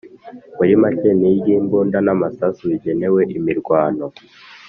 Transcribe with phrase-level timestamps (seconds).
[0.57, 4.05] Muri make ni ry’imbunda n,amasasu bigenewe imirwano.